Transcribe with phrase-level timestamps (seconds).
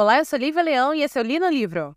[0.00, 1.94] Olá, eu sou Lívia Leão e esse é o Li no Livro.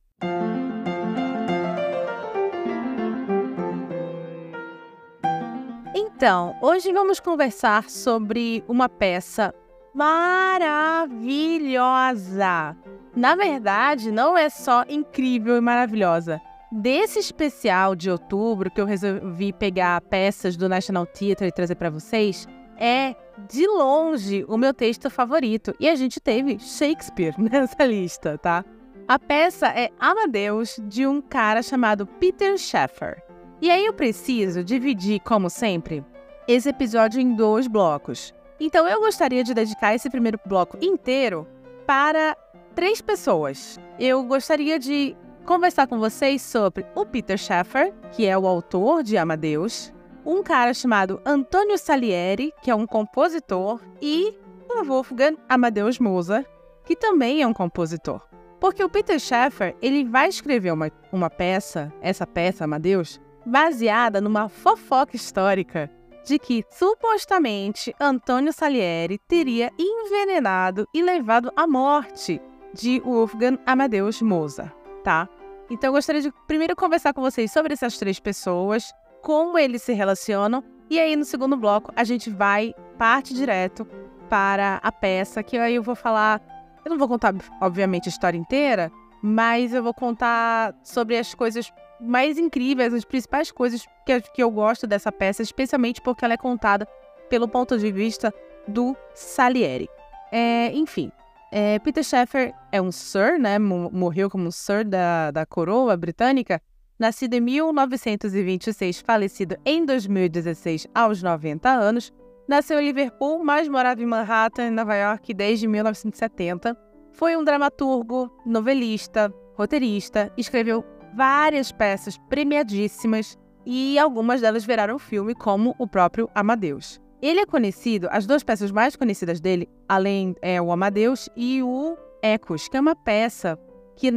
[5.95, 9.55] Então, hoje vamos conversar sobre uma peça
[9.95, 12.75] maravilhosa.
[13.15, 16.41] Na verdade, não é só incrível e maravilhosa.
[16.73, 21.89] Desse especial de outubro que eu resolvi pegar peças do National Theatre e trazer para
[21.89, 22.45] vocês,
[22.77, 23.15] é
[23.49, 25.73] de longe o meu texto favorito.
[25.79, 28.63] E a gente teve Shakespeare nessa lista, tá?
[29.07, 33.21] A peça é Amadeus, de um cara chamado Peter Shaffer.
[33.61, 36.03] E aí eu preciso dividir, como sempre,
[36.47, 38.33] esse episódio em dois blocos.
[38.59, 41.47] Então eu gostaria de dedicar esse primeiro bloco inteiro
[41.85, 42.37] para
[42.75, 43.79] três pessoas.
[43.99, 49.17] Eu gostaria de conversar com vocês sobre o Peter Shaffer, que é o autor de
[49.17, 49.93] Amadeus,
[50.25, 54.37] um cara chamado Antônio Salieri, que é um compositor, e
[54.69, 56.45] o Wolfgang Amadeus Mozart,
[56.85, 58.21] que também é um compositor.
[58.59, 64.47] Porque o Peter Shaffer, ele vai escrever uma, uma peça, essa peça, Amadeus, baseada numa
[64.47, 65.91] fofoca histórica
[66.25, 72.41] de que supostamente Antônio Salieri teria envenenado e levado à morte
[72.73, 74.71] de Wolfgang Amadeus Mozart,
[75.03, 75.27] tá?
[75.69, 79.93] Então eu gostaria de primeiro conversar com vocês sobre essas três pessoas, como eles se
[79.93, 83.87] relacionam, e aí no segundo bloco a gente vai parte direto
[84.29, 86.41] para a peça, que aí eu vou falar,
[86.85, 88.91] eu não vou contar obviamente a história inteira,
[89.23, 94.51] mas eu vou contar sobre as coisas mais incríveis, as principais coisas que, que eu
[94.51, 96.85] gosto dessa peça, especialmente porque ela é contada
[97.29, 98.33] pelo ponto de vista
[98.67, 99.87] do Salieri.
[100.31, 101.09] É, enfim,
[101.49, 103.57] é, Peter Sheffer é um Sir, né?
[103.57, 106.61] Morreu como Sir da, da coroa britânica.
[106.99, 112.13] Nascido em 1926, falecido em 2016 aos 90 anos.
[112.47, 116.77] Nasceu em Liverpool, mas morava em Manhattan, Nova York, desde 1970.
[117.13, 120.83] Foi um dramaturgo, novelista, roteirista, escreveu
[121.15, 126.99] várias peças premiadíssimas e algumas delas viraram filme, como o próprio Amadeus.
[127.21, 131.97] Ele é conhecido, as duas peças mais conhecidas dele, além é o Amadeus e o
[132.21, 133.57] Ecos, que é uma peça
[133.95, 134.11] que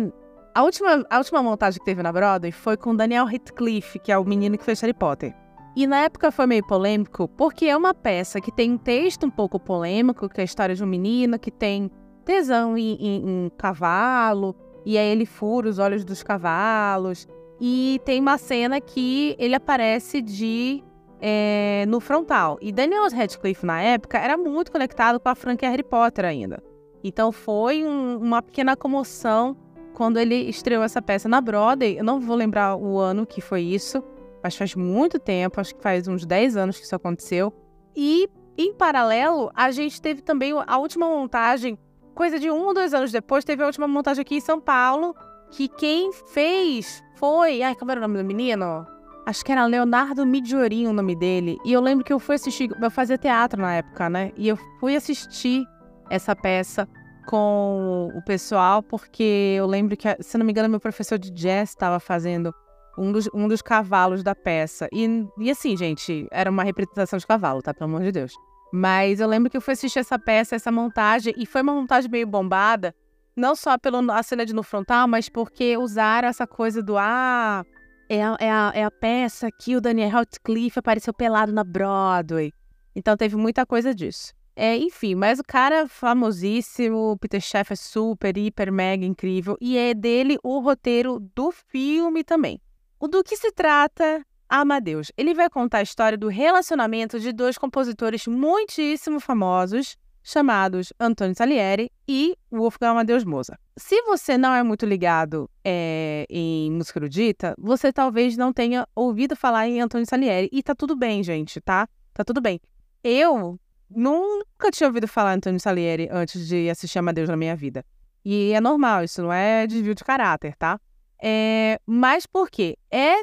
[0.56, 4.16] a última, a última montagem que teve na Broadway foi com Daniel Radcliffe, que é
[4.16, 5.34] o menino que fez Harry Potter.
[5.76, 9.30] E na época foi meio polêmico, porque é uma peça que tem um texto um
[9.30, 11.90] pouco polêmico, que é a história de um menino que tem
[12.24, 14.56] tesão em, em, em cavalo,
[14.86, 17.28] e aí ele fura os olhos dos cavalos.
[17.60, 20.82] E tem uma cena que ele aparece de
[21.20, 22.56] é, no frontal.
[22.62, 26.62] E Daniel Radcliffe, na época, era muito conectado com a franquia Harry Potter ainda.
[27.04, 29.54] Então foi um, uma pequena comoção
[29.96, 31.96] quando ele estreou essa peça na Broadway.
[31.96, 34.04] Eu não vou lembrar o ano que foi isso,
[34.42, 37.50] mas faz muito tempo, acho que faz uns 10 anos que isso aconteceu.
[37.96, 41.78] E, em paralelo, a gente teve também a última montagem
[42.14, 45.16] coisa de um ou dois anos depois, teve a última montagem aqui em São Paulo,
[45.50, 47.62] que quem fez foi.
[47.62, 48.86] Ai, como era o nome do menino?
[49.24, 51.56] Acho que era Leonardo Midiorin o nome dele.
[51.64, 52.70] E eu lembro que eu fui assistir.
[52.82, 54.30] Eu fazia teatro na época, né?
[54.36, 55.64] E eu fui assistir
[56.10, 56.86] essa peça
[57.26, 61.70] com o pessoal, porque eu lembro que, se não me engano, meu professor de jazz
[61.70, 62.54] estava fazendo
[62.98, 64.88] um dos, um dos cavalos da peça.
[64.92, 67.74] E, e assim, gente, era uma representação de cavalo, tá?
[67.74, 68.32] Pelo amor de Deus.
[68.72, 72.10] Mas eu lembro que eu fui assistir essa peça, essa montagem, e foi uma montagem
[72.10, 72.94] meio bombada,
[73.36, 77.64] não só pela cena de no frontal, mas porque usaram essa coisa do ah,
[78.08, 82.50] é a, é a, é a peça que o Daniel Radcliffe apareceu pelado na Broadway.
[82.94, 84.32] Então teve muita coisa disso.
[84.58, 89.76] É, enfim, mas o cara famosíssimo, o Peter Chef é super, hiper, mega incrível, e
[89.76, 92.58] é dele o roteiro do filme também.
[92.98, 95.12] O do que se trata Amadeus.
[95.16, 101.90] Ele vai contar a história do relacionamento de dois compositores muitíssimo famosos, chamados Antônio Salieri
[102.08, 103.60] e Wolfgang Amadeus Mozart.
[103.76, 109.36] Se você não é muito ligado é, em música erudita, você talvez não tenha ouvido
[109.36, 110.48] falar em Antônio Salieri.
[110.50, 111.88] E tá tudo bem, gente, tá?
[112.14, 112.60] Tá tudo bem.
[113.04, 113.58] Eu
[113.90, 117.84] nunca tinha ouvido falar Antônio Salieri antes de assistir Amadeus na minha vida.
[118.24, 120.80] E é normal, isso não é desvio de caráter, tá?
[121.22, 122.76] É, mas por quê?
[122.90, 123.14] É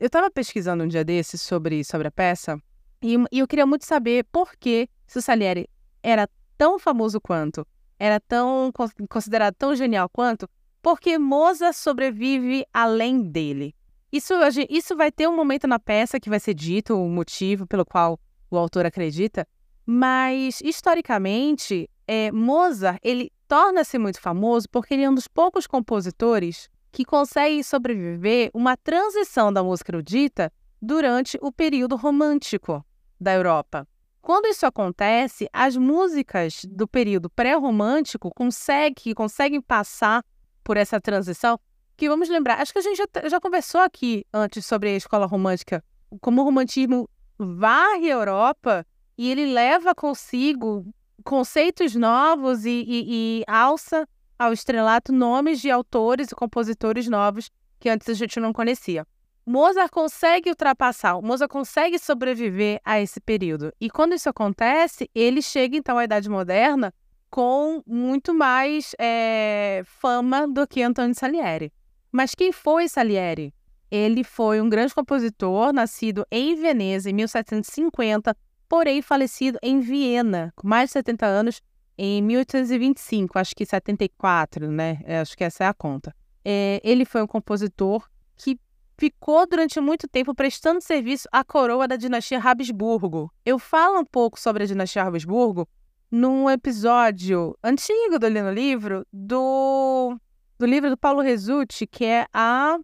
[0.00, 2.60] eu estava pesquisando um dia desses sobre, sobre a peça
[3.02, 5.68] e, e, eu queria muito saber por que se o Salieri
[6.02, 7.66] era tão famoso quanto,
[7.98, 8.72] era tão
[9.08, 10.48] considerado tão genial quanto,
[10.82, 13.74] porque Moza sobrevive além dele.
[14.10, 14.34] Isso,
[14.70, 18.18] isso vai ter um momento na peça que vai ser dito o motivo pelo qual
[18.50, 19.46] o autor acredita,
[19.90, 26.68] mas historicamente, é, Mozart ele torna-se muito famoso porque ele é um dos poucos compositores
[26.92, 32.84] que consegue sobreviver uma transição da música erudita durante o período romântico
[33.18, 33.88] da Europa.
[34.20, 40.22] quando isso acontece, as músicas do período pré-romântico conseguem, conseguem passar
[40.62, 41.58] por essa transição.
[41.96, 45.24] Que vamos lembrar, acho que a gente já, já conversou aqui antes sobre a escola
[45.24, 45.82] romântica,
[46.20, 47.08] como o romantismo
[47.38, 48.86] varre a Europa
[49.18, 50.86] e ele leva consigo
[51.24, 57.50] conceitos novos e, e, e alça ao estrelato nomes de autores e compositores novos
[57.80, 59.04] que antes a gente não conhecia.
[59.44, 63.72] Mozart consegue ultrapassar, Mozart consegue sobreviver a esse período.
[63.80, 66.94] E quando isso acontece, ele chega então à Idade Moderna
[67.30, 71.72] com muito mais é, fama do que Antônio Salieri.
[72.12, 73.52] Mas quem foi Salieri?
[73.90, 78.36] Ele foi um grande compositor, nascido em Veneza em 1750,
[78.68, 81.62] porém falecido em Viena, com mais de 70 anos,
[81.96, 85.00] em 1825, acho que 74, né?
[85.04, 86.14] É, acho que essa é a conta.
[86.44, 88.58] É, ele foi um compositor que
[88.96, 93.32] ficou durante muito tempo prestando serviço à coroa da dinastia Habsburgo.
[93.44, 95.68] Eu falo um pouco sobre a dinastia Habsburgo
[96.10, 100.16] num episódio antigo do Lino Livro, do,
[100.58, 102.78] do livro do Paulo Resutti, que é a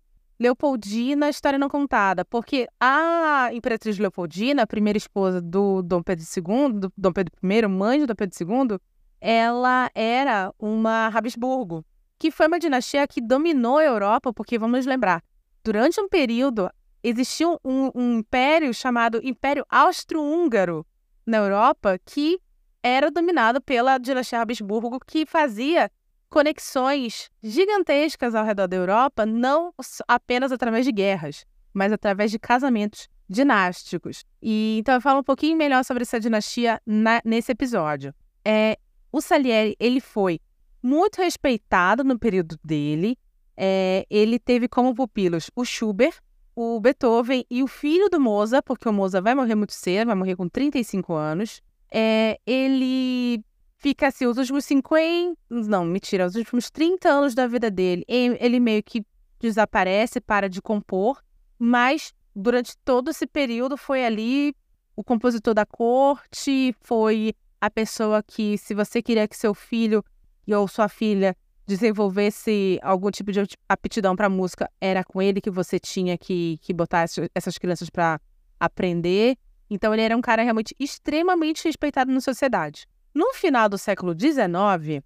[0.45, 6.81] Leopoldina, História Não Contada, porque a Imperatriz Leopoldina, a primeira esposa do Dom Pedro II,
[6.81, 8.79] do Dom Pedro I, mãe do Dom Pedro II,
[9.23, 11.83] ela era uma Habsburgo,
[12.19, 15.23] que foi uma dinastia que dominou a Europa, porque vamos lembrar,
[15.65, 16.69] durante um período
[17.03, 20.87] existia um, um império chamado Império Austro-Húngaro
[21.27, 22.39] na Europa, que
[22.83, 25.91] era dominado pela dinastia Habsburgo, que fazia
[26.35, 29.73] conexões gigantescas ao redor da Europa, não
[30.09, 34.25] apenas através de guerras, mas através de casamentos dinásticos.
[34.43, 38.13] E então eu falo um pouquinho melhor sobre essa dinastia na, nesse episódio.
[38.45, 38.77] É,
[39.13, 40.41] o Salieri ele foi
[40.83, 43.17] muito respeitado no período dele.
[43.57, 46.19] É, ele teve como pupilos o Schubert,
[46.57, 50.17] o Beethoven e o filho do Mozart, porque o Mozart vai morrer muito cedo, vai
[50.17, 51.63] morrer com 35 anos.
[51.93, 53.41] É, ele
[53.85, 55.37] fica assim, os últimos 50.
[55.51, 59.05] Não, mentira, os últimos 30 anos da vida dele, ele meio que
[59.39, 61.23] desaparece, para de compor,
[61.59, 64.57] mas durante todo esse período foi ali
[64.97, 70.03] o compositor da corte, foi a pessoa que, se você queria que seu filho
[70.49, 71.37] ou sua filha
[71.67, 76.73] desenvolvesse algum tipo de aptidão para música, era com ele que você tinha que, que
[76.73, 77.05] botar
[77.35, 78.19] essas crianças para
[78.59, 79.37] aprender.
[79.69, 82.87] Então, ele era um cara realmente extremamente respeitado na sociedade.
[83.15, 85.05] No final do século XIX,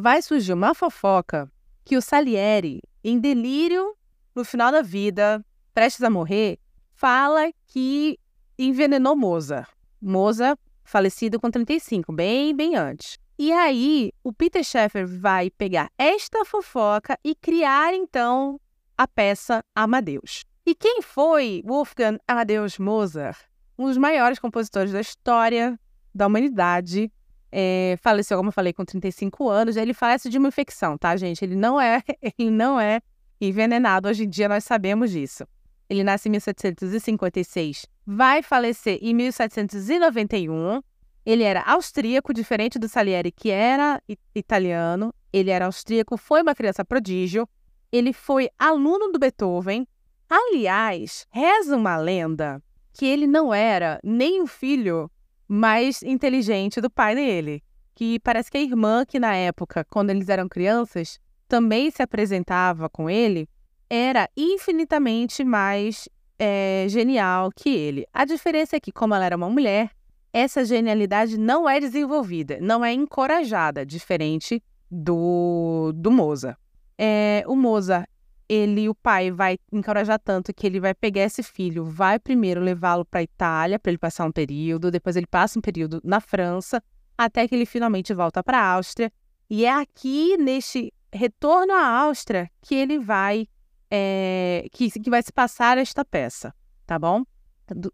[0.00, 1.50] vai surgir uma fofoca
[1.86, 3.96] que o Salieri, em delírio
[4.34, 5.42] no final da vida,
[5.72, 6.58] prestes a morrer,
[6.92, 8.18] fala que
[8.58, 9.70] envenenou Mozart.
[10.02, 13.16] Mozart falecido com 35, bem, bem antes.
[13.38, 18.60] E aí, o Peter Sheffer vai pegar esta fofoca e criar então
[18.98, 20.44] a peça Amadeus.
[20.66, 23.38] E quem foi Wolfgang Amadeus Mozart?
[23.78, 25.78] Um dos maiores compositores da história
[26.14, 27.10] da humanidade,
[27.58, 29.78] é, faleceu, como eu falei, com 35 anos.
[29.78, 31.42] Ele falece de uma infecção, tá, gente?
[31.42, 32.02] Ele não é,
[32.38, 33.00] ele não é
[33.40, 34.10] envenenado.
[34.10, 35.46] Hoje em dia nós sabemos disso.
[35.88, 40.82] Ele nasce em 1756, vai falecer em 1791.
[41.24, 44.02] Ele era austríaco, diferente do Salieri, que era
[44.34, 45.14] italiano.
[45.32, 47.48] Ele era austríaco, foi uma criança prodígio.
[47.90, 49.88] Ele foi aluno do Beethoven.
[50.28, 52.62] Aliás, reza uma lenda
[52.92, 55.10] que ele não era nem o filho
[55.48, 57.62] mais inteligente do pai dele.
[57.94, 62.88] Que parece que a irmã, que na época, quando eles eram crianças, também se apresentava
[62.88, 63.48] com ele,
[63.88, 68.06] era infinitamente mais é, genial que ele.
[68.12, 69.90] A diferença é que, como ela era uma mulher,
[70.32, 76.58] essa genialidade não é desenvolvida, não é encorajada, diferente do, do Mozart.
[76.98, 78.08] É, o Mozart
[78.48, 83.04] ele, o pai, vai encorajar tanto que ele vai pegar esse filho, vai primeiro levá-lo
[83.04, 86.82] para Itália para ele passar um período, depois ele passa um período na França,
[87.16, 89.12] até que ele finalmente volta para a Áustria.
[89.48, 93.48] E é aqui neste retorno à Áustria que ele vai
[93.90, 96.54] é, que, que vai se passar esta peça,
[96.86, 97.24] tá bom?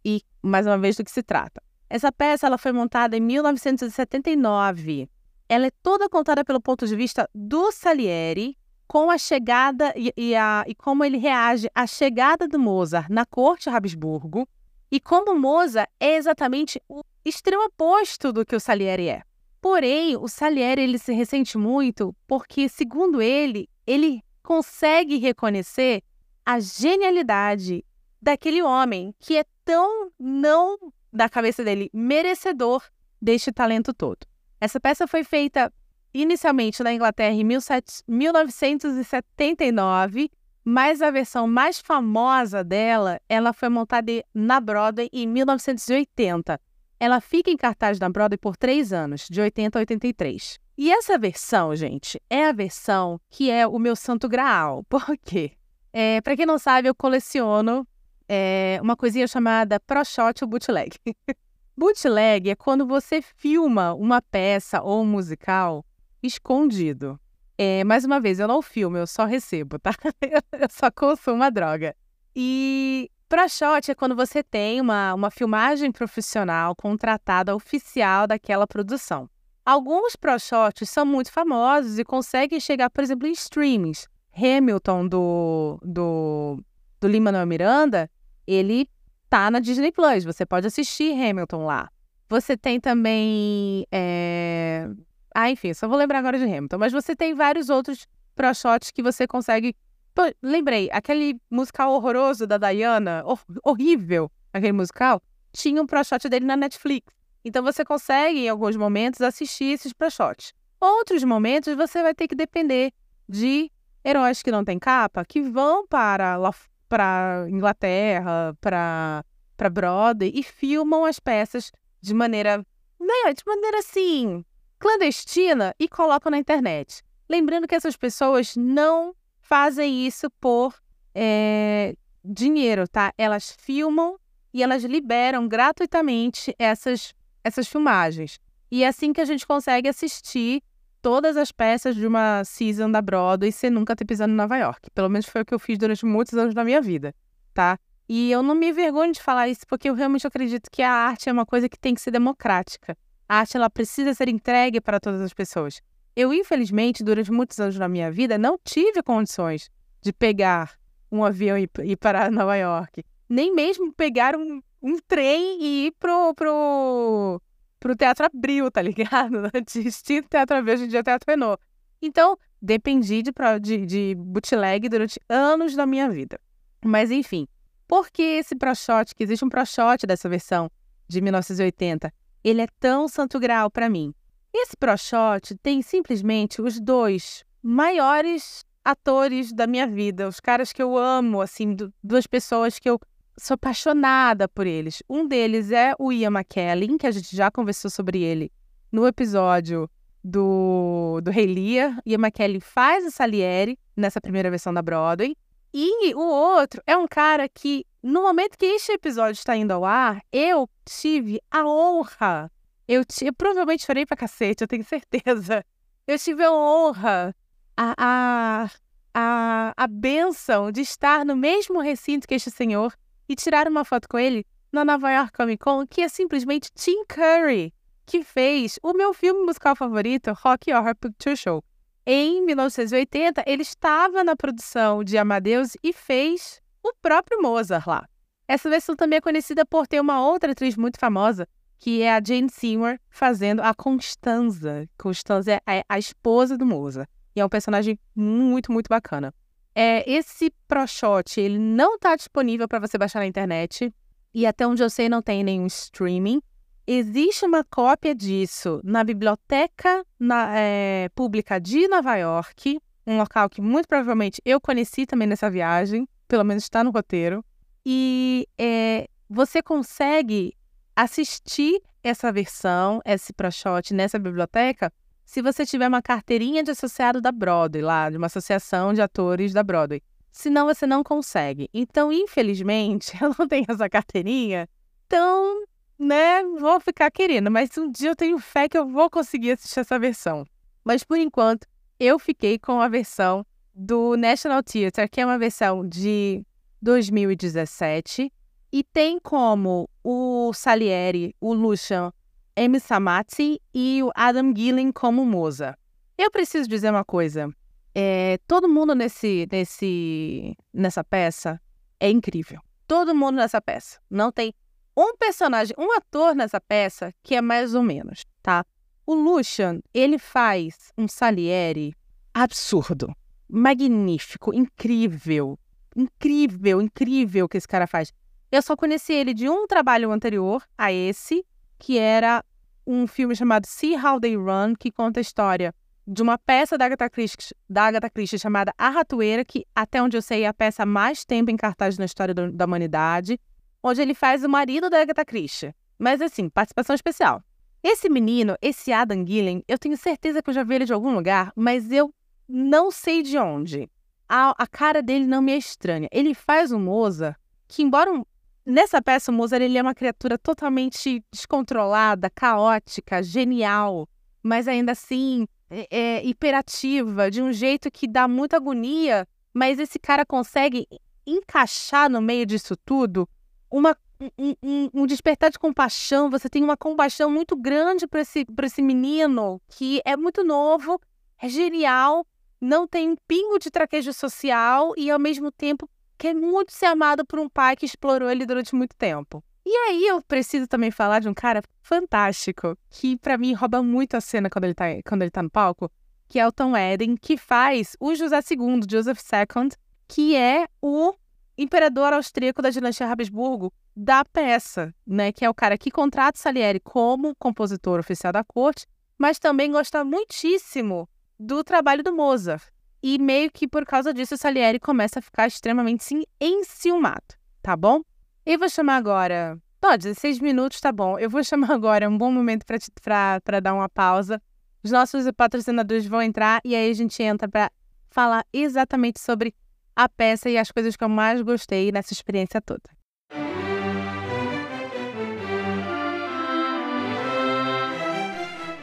[0.04, 1.62] E mais uma vez do que se trata.
[1.88, 5.08] Essa peça ela foi montada em 1979.
[5.48, 8.56] Ela é toda contada pelo ponto de vista do Salieri,
[8.92, 13.24] com a chegada e, e, a, e como ele reage à chegada do Mozart na
[13.24, 14.46] corte Habsburgo
[14.90, 19.22] e como Mozart é exatamente o extremo oposto do que o Salieri é.
[19.62, 26.02] Porém, o Salieri ele se ressente muito porque, segundo ele, ele consegue reconhecer
[26.44, 27.82] a genialidade
[28.20, 30.76] daquele homem que é tão não
[31.10, 32.84] da cabeça dele merecedor
[33.18, 34.26] deste talento todo.
[34.60, 35.72] Essa peça foi feita
[36.14, 40.30] inicialmente na Inglaterra em 1979,
[40.64, 46.60] mas a versão mais famosa dela, ela foi montada na Broadway em 1980.
[47.00, 50.60] ela fica em cartaz na Broadway por três anos, de 80 a 83.
[50.78, 54.84] E essa versão, gente, é a versão que é o meu santo graal.
[54.88, 55.52] Por quê?
[55.92, 57.86] É, para quem não sabe, eu coleciono
[58.28, 60.96] é, uma coisinha chamada Pro Shot ou Bootleg.
[61.76, 65.84] bootleg é quando você filma uma peça ou um musical
[66.22, 67.18] escondido.
[67.58, 69.92] É, mais uma vez, eu não filmo, eu só recebo, tá?
[70.52, 71.94] eu só consumo a droga.
[72.34, 79.28] E Pro Shot é quando você tem uma, uma filmagem profissional contratada oficial daquela produção.
[79.64, 84.08] Alguns Pro Shots são muito famosos e conseguem chegar, por exemplo, em streamings.
[84.34, 86.64] Hamilton do, do,
[87.00, 88.10] do Lin-Manuel Miranda,
[88.46, 88.88] ele
[89.28, 90.24] tá na Disney Plus.
[90.24, 91.90] Você pode assistir Hamilton lá.
[92.28, 93.86] Você tem também.
[93.92, 94.88] É...
[95.34, 96.78] Ah, enfim, só vou lembrar agora de Hamilton.
[96.78, 99.74] Mas você tem vários outros Pro Shots que você consegue.
[100.14, 105.22] Pô, lembrei, aquele musical horroroso da Diana, hor horrível, aquele musical,
[105.52, 107.14] tinha um Pro Shot dele na Netflix.
[107.44, 110.52] Então você consegue, em alguns momentos, assistir esses Pro Shots.
[110.80, 112.92] Outros momentos você vai ter que depender
[113.28, 113.70] de
[114.04, 116.52] heróis que não têm capa, que vão para lá
[116.88, 119.24] para Inglaterra, para
[119.56, 121.70] para Broadway e filmam as peças
[122.00, 122.58] de maneira,
[122.98, 124.44] né, de maneira assim,
[124.82, 127.04] clandestina e colocam na internet.
[127.30, 130.74] Lembrando que essas pessoas não fazem isso por
[131.14, 133.12] é, dinheiro, tá?
[133.16, 134.18] Elas filmam
[134.52, 138.40] e elas liberam gratuitamente essas, essas filmagens.
[138.72, 140.60] E é assim que a gente consegue assistir
[141.00, 144.90] todas as peças de uma season da Broadway sem nunca ter pisado em Nova York.
[144.90, 147.14] Pelo menos foi o que eu fiz durante muitos anos da minha vida,
[147.54, 147.78] tá?
[148.08, 151.28] E eu não me envergonho de falar isso porque eu realmente acredito que a arte
[151.28, 152.96] é uma coisa que tem que ser democrática.
[153.32, 155.80] A arte ela precisa ser entregue para todas as pessoas.
[156.14, 159.70] Eu, infelizmente, durante muitos anos da minha vida, não tive condições
[160.02, 160.74] de pegar
[161.10, 163.02] um avião e ir para Nova York.
[163.30, 167.40] Nem mesmo pegar um, um trem e ir pro, pro,
[167.80, 169.50] pro Teatro Abril, tá ligado?
[169.66, 171.58] Distinto Teatro Abril, hoje em dia é Teatro Renault.
[172.02, 176.38] Então, dependi de, de, de bootleg durante anos da minha vida.
[176.84, 177.48] Mas, enfim,
[177.88, 180.70] por que esse ProShot, que existe um ProShot dessa versão
[181.08, 182.12] de 1980,
[182.44, 184.14] ele é tão santo grau para mim?
[184.52, 190.98] Esse ProShot tem simplesmente os dois maiores atores da minha vida, os caras que eu
[190.98, 192.98] amo, assim, duas pessoas que eu
[193.38, 195.02] sou apaixonada por eles.
[195.08, 198.50] Um deles é o Ian McKellen, que a gente já conversou sobre ele
[198.90, 199.88] no episódio
[200.22, 201.98] do, do Rei Lear.
[202.04, 205.34] Ian McKellen faz o Salieri nessa primeira versão da Broadway.
[205.74, 209.84] E o outro é um cara que, no momento que este episódio está indo ao
[209.84, 212.52] ar, eu tive a honra.
[212.86, 215.64] Eu, eu provavelmente chorei pra cacete, eu tenho certeza.
[216.06, 217.34] Eu tive a honra,
[217.76, 218.70] a, a,
[219.14, 222.94] a, a benção de estar no mesmo recinto que este senhor
[223.26, 227.04] e tirar uma foto com ele na Nova York Comic Con, que é simplesmente Tim
[227.06, 227.72] Curry,
[228.04, 231.64] que fez o meu filme musical favorito, Rocky Horror Picture Show.
[232.04, 238.08] Em 1980, ele estava na produção de Amadeus e fez o próprio Mozart lá.
[238.48, 241.46] Essa versão também é conhecida por ter uma outra atriz muito famosa,
[241.78, 244.88] que é a Jane Seymour, fazendo a Constanza.
[244.98, 247.08] Constanza é a esposa do Mozart.
[247.36, 249.32] E é um personagem muito, muito bacana.
[249.72, 253.94] É, esse ProShot, ele não está disponível para você baixar na internet.
[254.34, 256.42] E até onde eu sei, não tem nenhum streaming.
[256.86, 263.60] Existe uma cópia disso na Biblioteca na, é, Pública de Nova York, um local que
[263.60, 267.44] muito provavelmente eu conheci também nessa viagem, pelo menos está no roteiro.
[267.84, 270.56] E é, você consegue
[270.94, 274.92] assistir essa versão, esse ProShot, nessa biblioteca
[275.24, 279.54] se você tiver uma carteirinha de associado da Broadway, lá, de uma associação de atores
[279.54, 280.02] da Broadway.
[280.30, 281.70] Senão você não consegue.
[281.72, 284.68] Então, infelizmente, eu não tenho essa carteirinha.
[285.06, 285.64] Então,
[285.98, 287.50] né, vou ficar querendo.
[287.50, 290.44] Mas um dia eu tenho fé que eu vou conseguir assistir essa versão.
[290.84, 291.66] Mas por enquanto,
[291.98, 296.44] eu fiquei com a versão do National Theatre, que é uma versão de
[296.80, 298.32] 2017.
[298.72, 302.12] E tem como o Salieri, o Lucian
[302.56, 305.76] Amy Samati e o Adam Gillen como Moza.
[306.18, 307.48] Eu preciso dizer uma coisa.
[307.94, 311.60] É, todo mundo nesse, nesse, nessa peça
[311.98, 312.60] é incrível.
[312.86, 313.98] Todo mundo nessa peça.
[314.10, 314.52] Não tem
[314.96, 318.64] um personagem, um ator nessa peça que é mais ou menos, tá?
[319.06, 321.94] O Lucian, ele faz um Salieri
[322.32, 323.14] absurdo,
[323.48, 325.58] magnífico, incrível.
[325.94, 328.12] Incrível, incrível que esse cara faz.
[328.50, 331.44] Eu só conheci ele de um trabalho anterior a esse,
[331.78, 332.44] que era
[332.86, 335.74] um filme chamado See How They Run, que conta a história
[336.06, 340.16] de uma peça da Agatha Christie, da Agatha Christie chamada A Ratoeira, que até onde
[340.16, 343.38] eu sei é a peça mais tempo em cartaz na história da humanidade,
[343.82, 345.74] onde ele faz o marido da Agatha Christie.
[345.98, 347.42] Mas assim, participação especial.
[347.82, 351.14] Esse menino, esse Adam Gillen, eu tenho certeza que eu já vi ele de algum
[351.14, 352.14] lugar, mas eu
[352.48, 353.90] não sei de onde.
[354.28, 356.08] A, a cara dele não me é estranha.
[356.12, 357.36] Ele faz um Mozart
[357.66, 358.24] que, embora um,
[358.64, 364.08] nessa peça o Mozart ele é uma criatura totalmente descontrolada, caótica, genial,
[364.42, 369.98] mas ainda assim é, é, hiperativa, de um jeito que dá muita agonia, mas esse
[369.98, 370.86] cara consegue
[371.26, 373.28] encaixar no meio disso tudo
[373.72, 373.96] uma,
[374.38, 376.30] um, um, despertar de compaixão.
[376.30, 381.00] Você tem uma compaixão muito grande para esse, esse menino que é muito novo,
[381.40, 382.26] é genial,
[382.60, 385.88] não tem um pingo de traquejo social e, ao mesmo tempo,
[386.18, 389.42] quer muito ser amado por um pai que explorou ele durante muito tempo.
[389.64, 394.16] E aí eu preciso também falar de um cara fantástico, que para mim rouba muito
[394.16, 395.90] a cena quando ele, tá, quando ele tá no palco,
[396.28, 399.70] que é o Tom Eden, que faz o José II, Joseph II,
[400.08, 401.14] que é o
[401.56, 405.32] imperador austríaco da dinastia Habsburgo da peça, né?
[405.32, 408.86] Que é o cara que contrata Salieri como compositor oficial da corte,
[409.18, 412.64] mas também gosta muitíssimo do trabalho do Mozart.
[413.02, 418.00] E meio que por causa disso, Salieri começa a ficar extremamente sim, enciumado, tá bom?
[418.46, 419.58] Eu vou chamar agora.
[419.84, 421.18] Ó, 16 minutos tá bom.
[421.18, 424.40] Eu vou chamar agora, é um bom momento para dar uma pausa.
[424.82, 427.70] Os nossos patrocinadores vão entrar e aí a gente entra para
[428.08, 429.54] falar exatamente sobre
[429.94, 432.82] a peça e as coisas que eu mais gostei nessa experiência toda.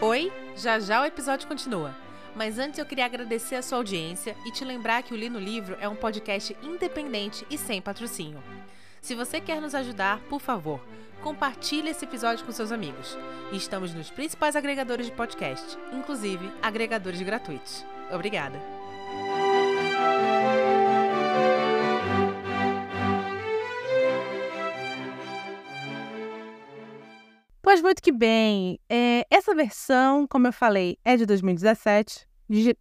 [0.02, 1.94] Oi, já já o episódio continua.
[2.36, 5.40] Mas antes eu queria agradecer a sua audiência e te lembrar que o Li no
[5.40, 8.42] Livro é um podcast independente e sem patrocínio.
[9.02, 10.80] Se você quer nos ajudar, por favor,
[11.22, 13.18] compartilhe esse episódio com seus amigos.
[13.52, 17.86] Estamos nos principais agregadores de podcast, inclusive agregadores gratuitos.
[18.12, 18.79] Obrigada!
[27.70, 28.80] Pois muito que bem.
[28.90, 32.28] É, essa versão, como eu falei, é de 2017.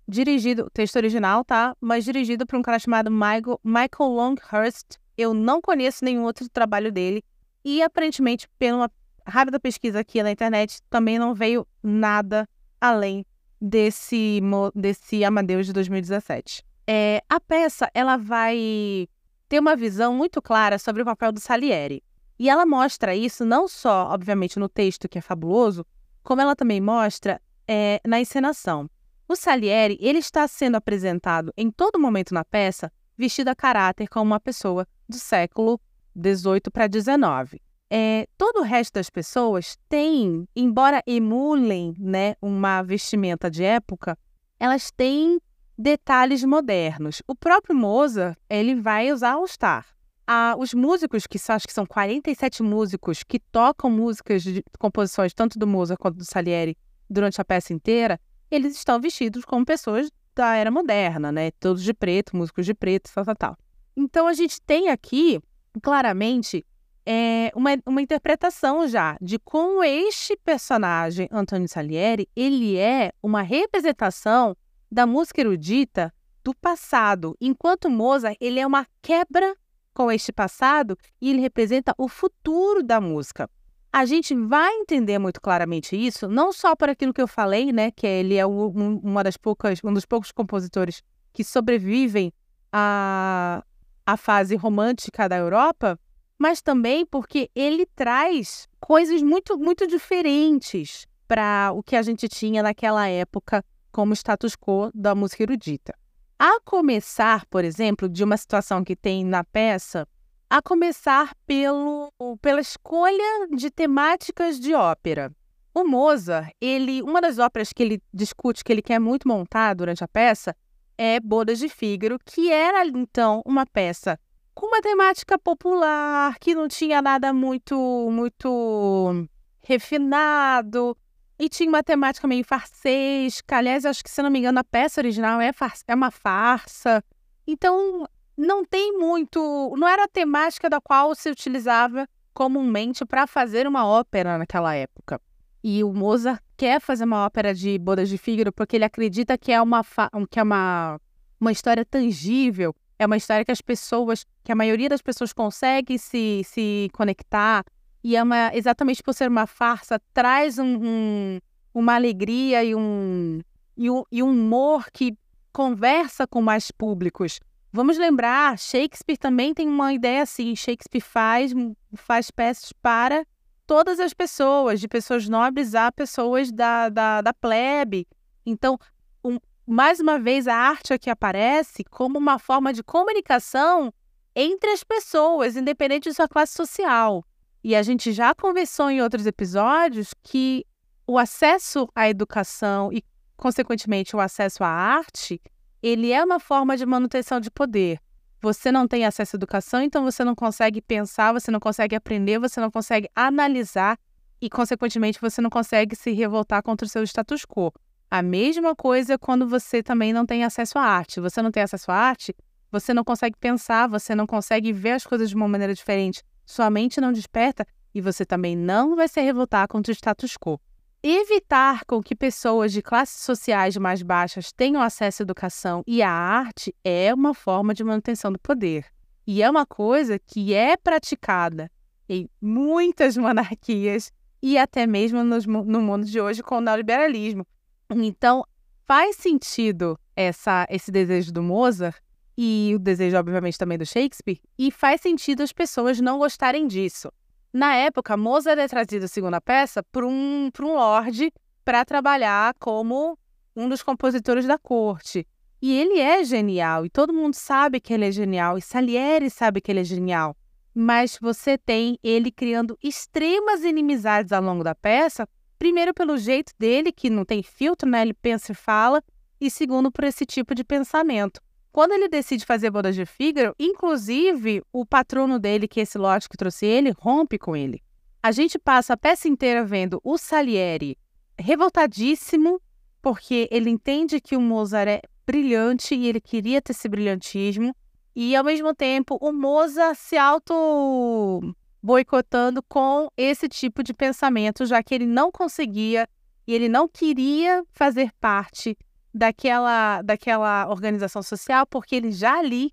[0.09, 1.77] Dirigido, texto original, tá?
[1.79, 6.91] Mas dirigido por um cara chamado Michael, Michael Longhurst, eu não conheço nenhum outro trabalho
[6.91, 7.23] dele.
[7.63, 8.91] E aparentemente, pela
[9.27, 12.49] rápida pesquisa aqui na internet, também não veio nada
[12.81, 13.27] além
[13.61, 14.41] desse,
[14.75, 16.65] desse Amadeus de 2017.
[16.87, 19.07] É, a peça ela vai
[19.51, 22.03] ter uma visão muito clara sobre o papel do Salieri.
[22.39, 25.85] E ela mostra isso não só, obviamente, no texto, que é fabuloso,
[26.23, 28.89] como ela também mostra é, na encenação.
[29.27, 34.31] O Salieri ele está sendo apresentado em todo momento na peça vestido a caráter como
[34.31, 35.81] uma pessoa do século
[36.17, 37.61] XVIII para XIX.
[37.91, 44.17] É, todo o resto das pessoas tem, embora emulem né, uma vestimenta de época,
[44.61, 45.41] elas têm
[45.77, 47.23] detalhes modernos.
[47.27, 49.87] O próprio Mozart ele vai usar All-Star.
[50.31, 55.33] Ah, os músicos, que são, acho que são 47 músicos que tocam músicas de composições
[55.33, 56.77] tanto do Mozart quanto do Salieri
[57.09, 61.51] durante a peça inteira, eles estão vestidos como pessoas da era moderna, né?
[61.53, 63.57] Todos de preto, músicos de preto, tal, tal, tal.
[63.97, 65.41] Então a gente tem aqui,
[65.83, 66.63] claramente,
[67.07, 74.55] é, uma, uma interpretação já de como este personagem, Antônio Salieri, ele é uma representação
[74.93, 76.13] da música erudita
[76.45, 79.57] do passado, enquanto Mozart ele é uma quebra
[79.99, 83.51] com este passado e ele representa o futuro da música.
[83.93, 87.91] A gente vai entender muito claramente isso, não só por aquilo que eu falei, né,
[87.91, 92.33] que ele é um, uma das poucas, um dos poucos compositores que sobrevivem
[92.73, 93.65] a,
[94.07, 95.99] a fase romântica da Europa,
[96.39, 102.63] mas também porque ele traz coisas muito, muito diferentes para o que a gente tinha
[102.63, 105.93] naquela época como status quo da música erudita.
[106.39, 110.07] A começar, por exemplo, de uma situação que tem na peça,
[110.49, 115.33] a começar pelo, pela escolha de temáticas de ópera.
[115.75, 120.05] O Mozart, ele, uma das óperas que ele discute, que ele quer muito montar durante
[120.05, 120.55] a peça,
[120.97, 124.17] é Bodas de Fígaro, que era então uma peça
[124.55, 127.77] com uma temática popular, que não tinha nada muito
[128.13, 129.29] muito
[129.61, 130.97] refinado
[131.39, 133.57] e tinha uma temática meio farsesca.
[133.57, 135.51] Aliás, acho que se não me engano a peça original é,
[135.87, 137.03] é uma farsa.
[137.47, 143.67] Então, não tem muito, não era a temática da qual se utilizava comumente para fazer
[143.67, 145.21] uma ópera naquela época.
[145.63, 149.51] E o Mozart quer fazer uma ópera de Bodas de Fígaro porque ele acredita que
[149.51, 149.85] é uma,
[150.31, 151.01] que é uma,
[151.41, 155.99] uma história tangível, é uma história que as pessoas, que a maioria das pessoas consegue
[155.99, 157.65] se, se conectar.
[158.09, 161.39] E é uma, exatamente por ser uma farsa, traz um, um,
[161.75, 163.43] uma alegria e um,
[163.77, 165.15] e um, e um humor que
[165.53, 167.39] conversa com mais públicos.
[167.71, 170.57] Vamos lembrar, Shakespeare também tem uma ideia assim.
[170.57, 171.53] Shakespeare faz,
[171.97, 173.27] faz peças para
[173.67, 178.09] todas as pessoas, de pessoas nobres a pessoas da, da, da plebe.
[178.47, 178.79] Então,
[179.23, 183.93] um, mais uma vez, a arte aqui aparece como uma forma de comunicação
[184.35, 187.23] entre as pessoas, independente de sua classe social.
[187.69, 190.65] E a gente já conversou em outros episódios que
[191.07, 193.05] o acesso à educação e,
[193.37, 195.39] consequentemente, o acesso à arte,
[195.83, 198.01] ele é uma forma de manutenção de poder.
[198.41, 202.39] Você não tem acesso à educação, então você não consegue pensar, você não consegue aprender,
[202.39, 203.99] você não consegue analisar
[204.41, 207.71] e, consequentemente, você não consegue se revoltar contra o seu status quo.
[208.11, 211.21] A mesma coisa quando você também não tem acesso à arte.
[211.21, 212.35] Você não tem acesso à arte,
[212.73, 216.23] você não consegue pensar, você não consegue ver as coisas de uma maneira diferente.
[216.49, 220.59] Sua mente não desperta e você também não vai se revoltar contra o status quo.
[221.03, 226.11] Evitar com que pessoas de classes sociais mais baixas tenham acesso à educação e à
[226.11, 228.87] arte é uma forma de manutenção do poder.
[229.27, 231.71] E é uma coisa que é praticada
[232.09, 234.11] em muitas monarquias
[234.43, 237.47] e até mesmo no mundo de hoje com o neoliberalismo.
[237.91, 238.43] Então,
[238.87, 242.01] faz sentido essa, esse desejo do Mozart
[242.41, 247.11] e o desejo, obviamente, também do Shakespeare, e faz sentido as pessoas não gostarem disso.
[247.53, 251.33] Na época, Mozart é trazido, segundo a peça, por um, por um lorde
[251.65, 253.19] para trabalhar como
[253.57, 255.27] um dos compositores da corte.
[255.61, 259.61] E ele é genial, e todo mundo sabe que ele é genial, e Salieri sabe
[259.61, 260.37] que ele é genial.
[260.73, 266.93] Mas você tem ele criando extremas inimizades ao longo da peça, primeiro pelo jeito dele,
[266.93, 268.03] que não tem filtro, né?
[268.03, 269.03] Ele pensa e fala,
[269.41, 271.41] e segundo por esse tipo de pensamento.
[271.79, 276.29] Quando ele decide fazer bodas de Fígaro, inclusive o patrono dele, que é esse lote
[276.29, 277.81] que trouxe ele, rompe com ele.
[278.21, 280.99] A gente passa a peça inteira vendo o Salieri
[281.39, 282.61] revoltadíssimo,
[283.01, 287.73] porque ele entende que o Mozart é brilhante e ele queria ter esse brilhantismo.
[288.13, 294.83] E ao mesmo tempo, o Mozart se auto boicotando com esse tipo de pensamento, já
[294.83, 296.09] que ele não conseguia
[296.45, 298.77] e ele não queria fazer parte
[299.13, 302.73] daquela, daquela organização social, porque ele já ali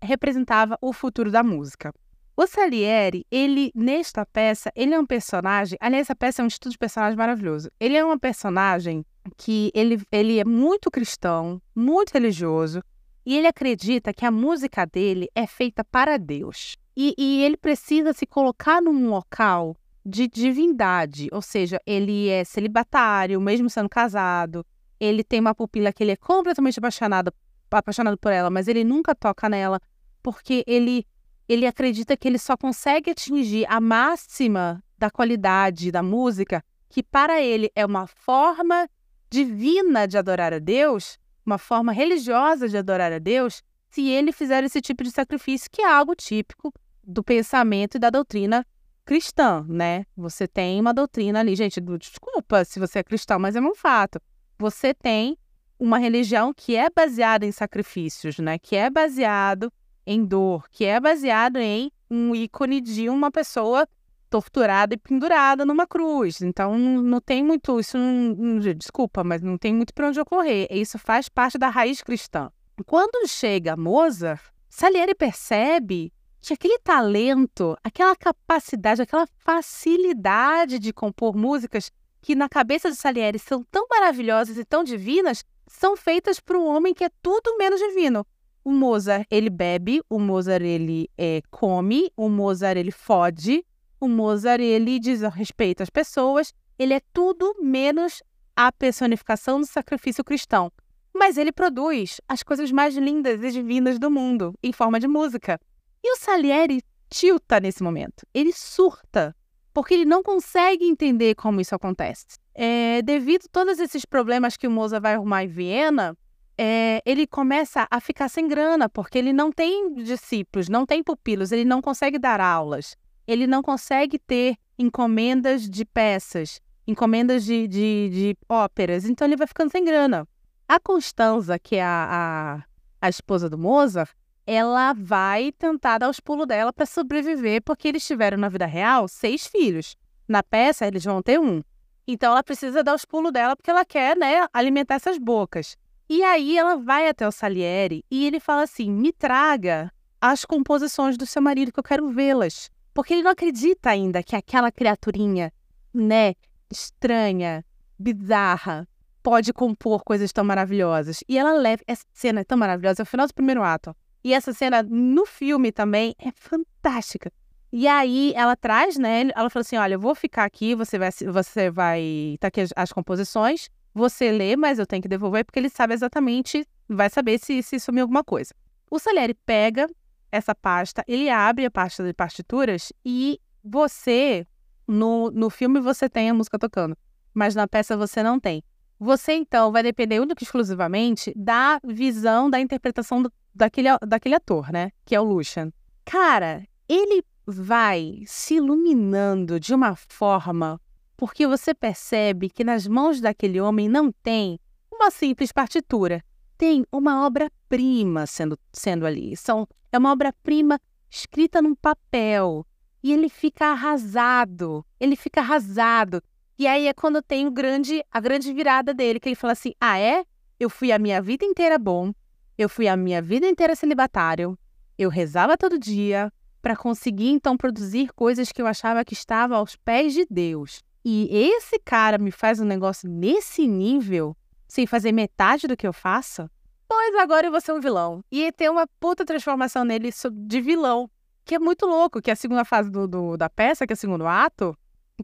[0.00, 1.92] representava o futuro da música.
[2.36, 5.76] O Salieri, ele, nesta peça, ele é um personagem.
[5.80, 7.68] Aliás, essa peça é um estudo de personagem maravilhoso.
[7.80, 9.04] Ele é um personagem
[9.36, 12.80] que ele, ele é muito cristão, muito religioso,
[13.26, 16.76] e ele acredita que a música dele é feita para Deus.
[16.96, 19.76] E, e ele precisa se colocar num local
[20.06, 24.64] de divindade, ou seja, ele é celibatário, mesmo sendo casado,
[25.00, 27.32] ele tem uma pupila que ele é completamente apaixonado,
[27.70, 29.80] apaixonado por ela, mas ele nunca toca nela,
[30.22, 31.06] porque ele,
[31.48, 37.40] ele acredita que ele só consegue atingir a máxima da qualidade da música, que para
[37.40, 38.88] ele é uma forma
[39.30, 44.64] divina de adorar a Deus, uma forma religiosa de adorar a Deus, se ele fizer
[44.64, 48.66] esse tipo de sacrifício, que é algo típico do pensamento e da doutrina
[49.04, 50.04] cristã, né?
[50.16, 54.20] Você tem uma doutrina ali, gente, desculpa se você é cristão, mas é um fato
[54.58, 55.38] você tem
[55.78, 58.58] uma religião que é baseada em sacrifícios, né?
[58.58, 59.72] Que é baseado
[60.06, 63.86] em dor, que é baseado em um ícone de uma pessoa
[64.28, 66.42] torturada e pendurada numa cruz.
[66.42, 70.66] Então não tem muito isso, não, não, desculpa, mas não tem muito para onde ocorrer.
[70.70, 72.50] Isso faz parte da raiz cristã.
[72.86, 81.90] Quando chega Mozart, Salieri percebe que aquele talento, aquela capacidade, aquela facilidade de compor músicas
[82.28, 86.66] que na cabeça de Salieri são tão maravilhosas e tão divinas, são feitas por um
[86.66, 88.26] homem que é tudo menos divino.
[88.62, 93.64] O Mozart, ele bebe, o Mozart, ele é, come, o Mozart, ele fode,
[93.98, 98.22] o Mozart, ele diz respeito às pessoas, ele é tudo menos
[98.54, 100.70] a personificação do sacrifício cristão.
[101.14, 105.58] Mas ele produz as coisas mais lindas e divinas do mundo, em forma de música.
[106.04, 108.26] E o Salieri tilta nesse momento.
[108.34, 109.34] Ele surta
[109.78, 112.26] porque ele não consegue entender como isso acontece.
[112.52, 116.18] É, devido a todos esses problemas que o Mozart vai arrumar em Viena,
[116.58, 121.52] é, ele começa a ficar sem grana, porque ele não tem discípulos, não tem pupilos,
[121.52, 128.10] ele não consegue dar aulas, ele não consegue ter encomendas de peças, encomendas de, de,
[128.10, 130.26] de óperas, então ele vai ficando sem grana.
[130.66, 132.64] A Constanza, que é a,
[133.00, 134.10] a, a esposa do Mozart,
[134.50, 139.06] ela vai tentar dar os pulos dela para sobreviver, porque eles tiveram na vida real
[139.06, 139.94] seis filhos.
[140.26, 141.62] Na peça, eles vão ter um.
[142.06, 145.76] Então ela precisa dar os pulos dela porque ela quer, né, alimentar essas bocas.
[146.08, 151.18] E aí ela vai até o Salieri e ele fala assim: "Me traga as composições
[151.18, 152.70] do seu marido que eu quero vê-las".
[152.94, 155.52] Porque ele não acredita ainda que aquela criaturinha,
[155.92, 156.32] né,
[156.72, 157.62] estranha,
[157.98, 158.88] bizarra,
[159.22, 161.22] pode compor coisas tão maravilhosas.
[161.28, 163.94] E ela leva essa cena é tão maravilhosa, é o final do primeiro ato.
[164.22, 167.32] E essa cena no filme também é fantástica.
[167.72, 169.28] E aí ela traz, né?
[169.34, 172.36] Ela falou assim: olha, eu vou ficar aqui, você vai, você vai.
[172.40, 175.92] Tá aqui as, as composições, você lê, mas eu tenho que devolver, porque ele sabe
[175.92, 178.54] exatamente, vai saber se, se sumiu alguma coisa.
[178.90, 179.86] O Salieri pega
[180.32, 184.46] essa pasta, ele abre a pasta de partituras e você,
[184.86, 186.96] no, no filme, você tem a música tocando,
[187.34, 188.62] mas na peça você não tem.
[188.98, 194.72] Você, então, vai depender única e exclusivamente da visão, da interpretação do, daquele, daquele ator,
[194.72, 194.90] né?
[195.04, 195.72] Que é o Lucian.
[196.04, 200.80] Cara, ele vai se iluminando de uma forma
[201.16, 206.24] porque você percebe que nas mãos daquele homem não tem uma simples partitura,
[206.56, 209.36] tem uma obra-prima sendo, sendo ali.
[209.36, 212.64] São, é uma obra-prima escrita num papel.
[213.02, 214.84] E ele fica arrasado.
[214.98, 216.22] Ele fica arrasado.
[216.58, 219.72] E aí é quando tem o grande, a grande virada dele, que ele fala assim:
[219.80, 220.24] Ah, é?
[220.58, 222.12] Eu fui a minha vida inteira bom.
[222.58, 224.58] Eu fui a minha vida inteira celibatário.
[224.98, 229.76] Eu rezava todo dia para conseguir então produzir coisas que eu achava que estavam aos
[229.76, 230.82] pés de Deus.
[231.04, 235.92] E esse cara me faz um negócio nesse nível sem fazer metade do que eu
[235.92, 236.50] faço,
[236.88, 238.24] pois agora eu vou ser um vilão.
[238.28, 241.08] E tem uma puta transformação nele de vilão,
[241.44, 243.94] que é muito louco, que é a segunda fase do, do, da peça, que é
[243.94, 244.76] o segundo ato,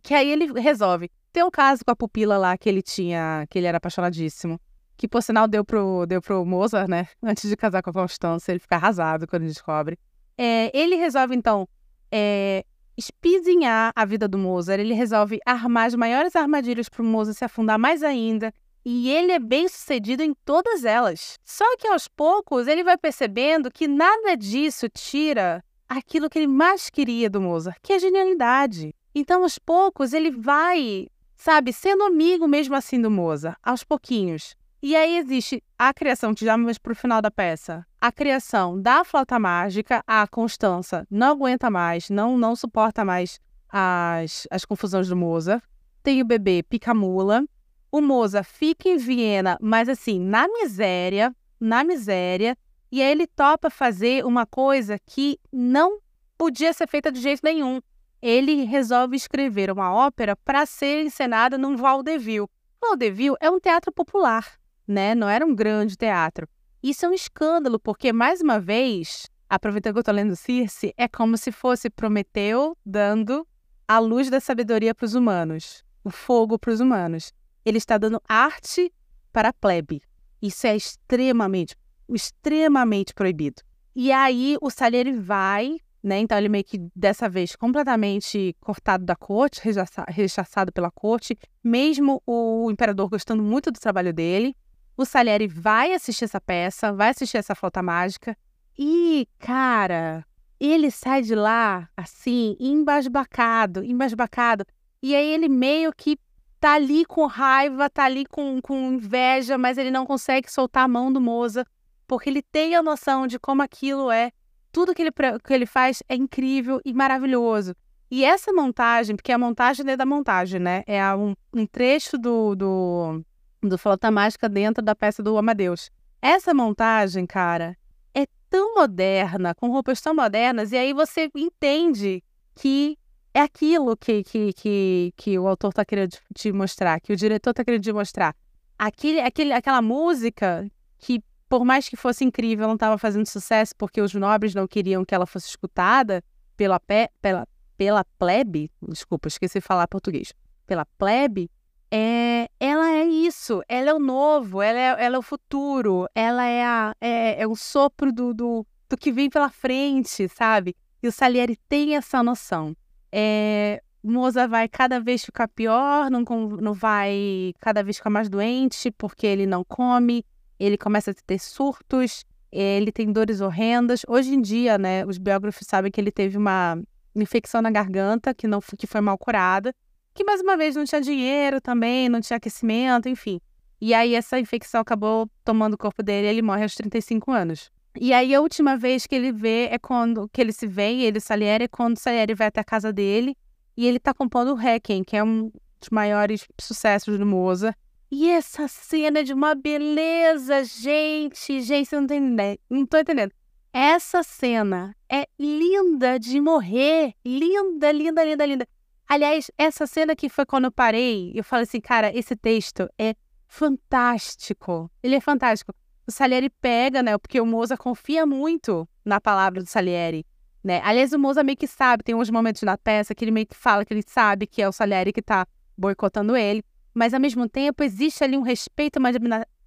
[0.03, 1.11] que aí ele resolve.
[1.33, 4.61] Tem um caso com a pupila lá que ele tinha, que ele era apaixonadíssimo,
[4.96, 7.09] que por sinal deu pro, deu pro Mozart, né?
[7.22, 9.98] Antes de casar com a Constância, ele fica arrasado quando descobre.
[10.37, 11.68] É, ele resolve, então,
[12.11, 12.64] é,
[12.96, 17.44] espizinhar a vida do Mozart, ele resolve armar as maiores armadilhas para o Mozart se
[17.44, 18.52] afundar mais ainda,
[18.85, 21.38] e ele é bem sucedido em todas elas.
[21.44, 26.90] Só que aos poucos ele vai percebendo que nada disso tira aquilo que ele mais
[26.90, 28.94] queria do Mozart, que é a genialidade.
[29.14, 34.57] Então, aos poucos, ele vai, sabe, sendo amigo mesmo assim do Mozart, aos pouquinhos.
[34.87, 38.79] E aí existe a criação, que já vamos para o final da peça, a criação
[38.79, 45.09] da flauta mágica, a Constança não aguenta mais, não, não suporta mais as, as confusões
[45.09, 45.64] do Mozart.
[46.03, 47.47] Tem o bebê pica-mula,
[47.90, 52.55] o Moza fica em Viena, mas assim, na miséria, na miséria,
[52.92, 55.99] e aí ele topa fazer uma coisa que não
[56.37, 57.81] podia ser feita de jeito nenhum.
[58.20, 62.49] Ele resolve escrever uma ópera para ser encenada num vaudeville.
[62.79, 64.44] Vaudeville é um teatro popular,
[64.87, 65.14] né?
[65.14, 66.49] Não era um grande teatro.
[66.83, 71.09] Isso é um escândalo, porque, mais uma vez, aproveitando que eu estou lendo Circe, é
[71.09, 73.47] como se fosse Prometeu dando
[73.88, 77.33] a luz da sabedoria para os humanos, o fogo para os humanos
[77.64, 78.92] ele está dando arte
[79.33, 80.03] para a plebe.
[80.40, 81.75] Isso é extremamente,
[82.09, 83.62] extremamente proibido.
[83.97, 86.18] E aí o Salieri vai, né?
[86.18, 89.62] Então ele meio que dessa vez completamente cortado da corte,
[90.09, 94.55] rechaçado pela corte, mesmo o imperador gostando muito do trabalho dele.
[94.96, 98.37] O Salieri vai assistir essa peça, vai assistir essa flauta mágica
[98.78, 100.24] e, cara,
[100.59, 104.64] ele sai de lá assim, embasbacado, embasbacado.
[105.02, 106.18] E aí ele meio que
[106.61, 110.88] tá ali com raiva, tá ali com, com inveja, mas ele não consegue soltar a
[110.88, 111.66] mão do Moza,
[112.07, 114.33] porque ele tem a noção de como aquilo é.
[114.72, 117.76] Tudo que ele, que ele faz é incrível e maravilhoso.
[118.11, 120.83] E essa montagem, porque a montagem é da montagem, né?
[120.87, 123.24] É um, um trecho do, do,
[123.68, 125.90] do Flauta Mágica dentro da peça do Amadeus.
[126.20, 127.77] Essa montagem, cara,
[128.14, 132.22] é tão moderna, com roupas tão modernas, e aí você entende
[132.55, 132.96] que
[133.35, 137.50] é aquilo que, que, que, que o autor está querendo te mostrar, que o diretor
[137.50, 138.35] está querendo te mostrar.
[138.79, 144.00] Aquele, aquele, aquela música que, por mais que fosse incrível, não estava fazendo sucesso porque
[144.00, 146.22] os nobres não queriam que ela fosse escutada
[146.57, 147.46] pela, pe, pela,
[147.77, 150.33] pela plebe, desculpa, esqueci de falar português,
[150.64, 151.50] pela plebe,
[151.94, 156.44] é, ela é isso, ela é o novo, ela é, ela é o futuro, ela
[156.44, 160.74] é, a, é, é o sopro do, do, do que vem pela frente, sabe?
[161.02, 162.74] E o Salieri tem essa noção
[163.16, 166.24] é, Moza vai cada vez ficar pior, não,
[166.61, 170.26] não vai cada vez ficar mais doente porque ele não come,
[170.59, 174.02] ele começa a ter surtos, ele tem dores horrendas.
[174.09, 176.76] Hoje em dia, né, os biógrafos sabem que ele teve uma
[177.14, 179.72] infecção na garganta que não que foi mal curada,
[180.14, 183.40] que mais uma vez não tinha dinheiro também, não tinha aquecimento, enfim.
[183.81, 187.70] E aí essa infecção acabou tomando o corpo dele ele morre aos 35 anos.
[188.00, 191.20] E aí a última vez que ele vê é quando que ele se vê, ele
[191.20, 193.37] Salieri, é quando Salieri vai até a casa dele
[193.77, 195.50] e ele tá compondo o Requiem, que é um
[195.81, 197.77] dos maiores sucessos do Mozart.
[198.11, 202.96] E essa cena é de uma beleza, gente, gente, você não tem ideia, não tô
[202.96, 203.33] entendendo.
[203.72, 208.68] Essa cena é linda de morrer, linda, linda, linda, linda.
[209.14, 213.14] Aliás, essa cena que foi quando eu parei, eu falei assim, cara, esse texto é
[213.46, 214.90] fantástico.
[215.03, 215.72] Ele é fantástico
[216.05, 217.16] o Salieri pega, né?
[217.16, 220.27] Porque o Moza confia muito na palavra do Salieri.
[220.62, 220.81] né?
[220.83, 223.57] Aliás, o Moza meio que sabe, tem uns momentos na peça que ele meio que
[223.57, 225.46] fala que ele sabe que é o Salieri que tá
[225.79, 229.11] boicotando ele, mas ao mesmo tempo existe ali um respeito, uma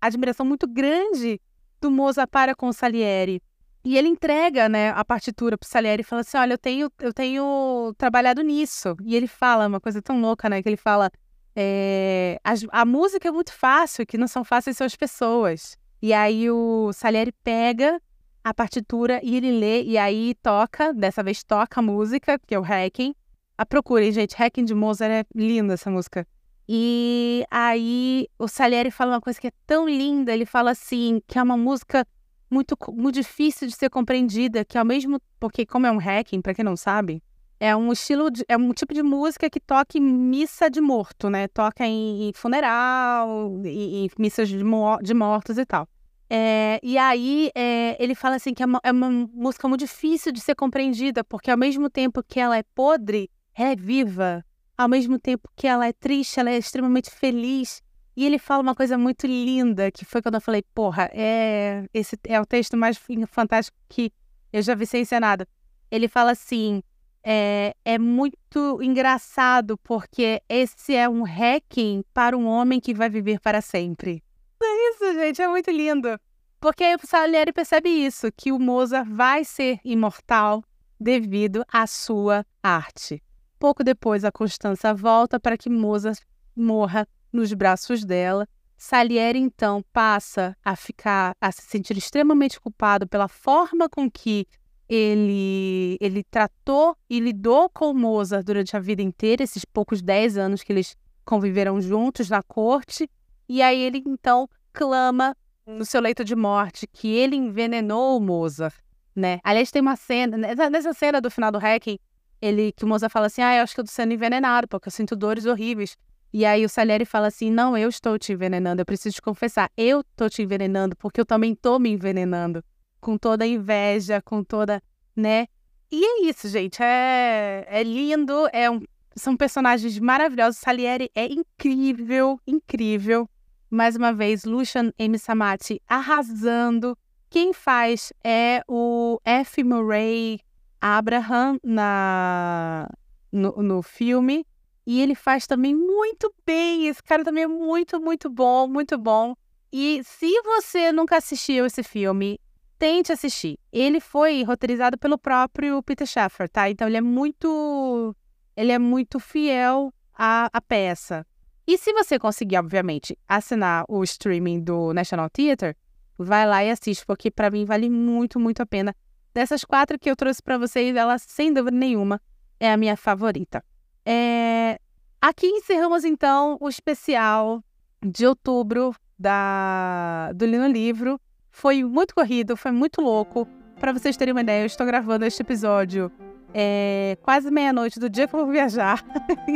[0.01, 1.39] admiração muito grande
[1.79, 3.41] do Moza para com o Salieri.
[3.87, 7.13] E ele entrega, né, a partitura pro Salieri e fala assim: "Olha, eu tenho eu
[7.13, 8.97] tenho trabalhado nisso".
[9.01, 11.09] E ele fala uma coisa tão louca, né, que ele fala
[11.55, 15.77] é, a, a, música é muito fácil, que não são fáceis são as pessoas.
[16.01, 17.97] E aí o Salieri pega
[18.43, 22.59] a partitura e ele lê, e aí toca, dessa vez toca a música, que é
[22.59, 23.15] o Hacking.
[23.57, 26.27] A procurem, gente, Hacking de Mozart é linda essa música.
[26.67, 31.39] E aí o Salieri fala uma coisa que é tão linda, ele fala assim, que
[31.39, 32.05] é uma música
[32.49, 36.53] muito, muito difícil de ser compreendida, que ao mesmo, porque como é um hacking, para
[36.53, 37.21] quem não sabe,
[37.59, 41.29] é um estilo, de, é um tipo de música que toca em missa de morto,
[41.29, 41.47] né?
[41.47, 45.87] Toca em, em funeral, em, em missas de, de, mortos e tal.
[46.29, 50.31] É, e aí é, ele fala assim que é uma, é uma, música muito difícil
[50.31, 54.43] de ser compreendida, porque ao mesmo tempo que ela é podre, ela é viva.
[54.77, 57.81] Ao mesmo tempo que ela é triste, ela é extremamente feliz.
[58.17, 62.17] E ele fala uma coisa muito linda, que foi quando eu falei, porra, é, esse
[62.23, 64.11] é o texto mais fantástico que
[64.51, 65.45] eu já vi ser encenado.
[65.91, 66.81] Ele fala assim,
[67.23, 73.39] é, é muito engraçado porque esse é um hacking para um homem que vai viver
[73.39, 74.23] para sempre.
[74.63, 76.19] É isso, gente, é muito lindo.
[76.59, 80.63] Porque aí o Salieri percebe isso, que o Mozart vai ser imortal
[80.99, 83.21] devido à sua arte.
[83.59, 86.19] Pouco depois, a Constança volta para que Mozart
[86.55, 88.47] morra nos braços dela.
[88.75, 94.45] Salieri então passa a ficar a se sentir extremamente culpado pela forma com que
[94.89, 100.63] ele, ele tratou e lidou com Mozart durante a vida inteira, esses poucos dez anos
[100.63, 100.95] que eles
[101.25, 103.09] conviveram juntos na corte.
[103.49, 108.75] E aí ele então clama no seu leito de morte que ele envenenou Mozart,
[109.15, 109.39] né?
[109.43, 111.97] Aliás, tem uma cena, nessa cena do final do Hacking,
[112.41, 114.87] ele, que o Mozart fala assim, ah, eu acho que eu tô sendo envenenado, porque
[114.87, 115.97] eu sinto dores horríveis.
[116.33, 119.71] E aí o Salieri fala assim, não, eu estou te envenenando, eu preciso te confessar,
[119.77, 122.63] eu tô te envenenando, porque eu também tô me envenenando
[122.99, 124.81] com toda a inveja, com toda,
[125.15, 125.47] né?
[125.89, 126.83] E é isso, gente.
[126.83, 128.81] É, é lindo, é um,
[129.15, 130.59] são personagens maravilhosos.
[130.59, 133.29] Salieri é incrível, incrível.
[133.69, 135.17] Mais uma vez, Lucian M.
[135.17, 136.97] Samati arrasando.
[137.29, 139.63] Quem faz é o F.
[139.63, 140.39] Murray
[140.79, 142.89] Abraham na,
[143.31, 144.45] no, no filme.
[144.87, 146.87] E ele faz também muito bem.
[146.87, 149.35] Esse cara também é muito, muito bom, muito bom.
[149.69, 152.39] E se você nunca assistiu esse filme,
[152.79, 153.59] tente assistir.
[153.69, 156.69] Ele foi roteirizado pelo próprio Peter Shaffer, tá?
[156.69, 158.15] Então ele é muito
[158.55, 161.27] ele é muito fiel à, à peça.
[161.67, 165.75] E se você conseguir, obviamente, assinar o streaming do National Theatre,
[166.17, 168.95] vai lá e assiste, porque para mim vale muito, muito a pena.
[169.33, 172.21] Dessas quatro que eu trouxe para vocês, ela, sem dúvida nenhuma,
[172.57, 173.61] é a minha favorita.
[174.09, 174.79] É...
[175.21, 177.61] Aqui encerramos, então, o especial
[178.01, 180.31] de outubro da...
[180.33, 181.19] do Lino Livro.
[181.51, 183.45] Foi muito corrido, foi muito louco.
[183.79, 186.09] Para vocês terem uma ideia, eu estou gravando este episódio
[186.53, 189.03] é, quase meia-noite do dia que eu vou viajar.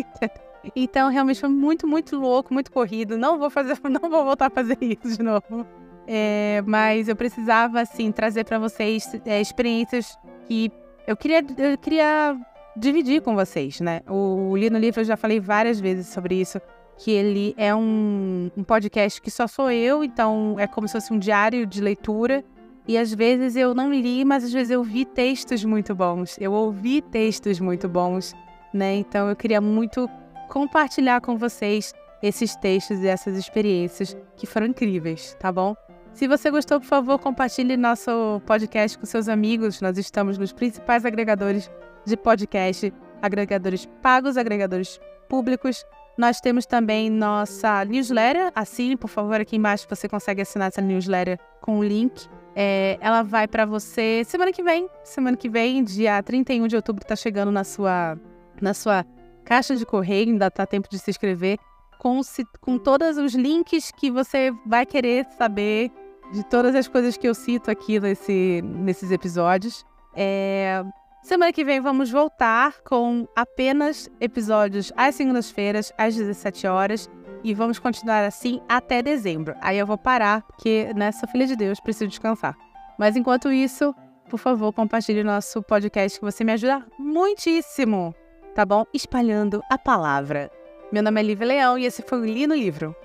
[0.75, 3.17] então, realmente foi muito, muito louco, muito corrido.
[3.17, 5.65] Não vou fazer, não vou voltar a fazer isso de novo.
[6.07, 10.69] É, mas eu precisava, assim, trazer para vocês é, experiências que
[11.07, 12.37] eu queria, eu queria
[12.75, 14.01] dividir com vocês, né?
[14.07, 16.59] O, o Li no Livro eu já falei várias vezes sobre isso
[16.97, 21.11] que ele é um, um podcast que só sou eu, então é como se fosse
[21.11, 22.43] um diário de leitura.
[22.87, 26.51] E às vezes eu não li, mas às vezes eu vi textos muito bons, eu
[26.51, 28.33] ouvi textos muito bons,
[28.73, 28.95] né?
[28.95, 30.09] Então eu queria muito
[30.49, 35.75] compartilhar com vocês esses textos e essas experiências que foram incríveis, tá bom?
[36.13, 39.79] Se você gostou, por favor, compartilhe nosso podcast com seus amigos.
[39.79, 41.71] Nós estamos nos principais agregadores
[42.05, 45.85] de podcast, agregadores pagos, agregadores públicos.
[46.17, 48.51] Nós temos também nossa newsletter.
[48.53, 52.27] Assine, por favor, aqui embaixo você consegue assinar essa newsletter com o link.
[52.55, 54.89] É, ela vai para você semana que vem.
[55.03, 58.19] Semana que vem, dia 31 de outubro, está chegando na sua,
[58.61, 59.05] na sua
[59.45, 60.29] caixa de correio.
[60.29, 61.57] Ainda tá tempo de se inscrever.
[61.97, 62.19] Com,
[62.59, 65.91] com todos os links que você vai querer saber
[66.33, 69.85] de todas as coisas que eu cito aqui nesse, nesses episódios.
[70.15, 70.83] É,
[71.23, 77.09] Semana que vem vamos voltar com apenas episódios às segundas-feiras, às 17 horas.
[77.43, 79.55] E vamos continuar assim até dezembro.
[79.61, 82.55] Aí eu vou parar, porque nessa filha de Deus preciso descansar.
[82.97, 83.95] Mas enquanto isso,
[84.29, 88.15] por favor, compartilhe o nosso podcast que você me ajuda muitíssimo,
[88.55, 88.83] tá bom?
[88.93, 90.51] Espalhando a palavra.
[90.91, 92.95] Meu nome é Lívia Leão e esse foi o Li no Livro.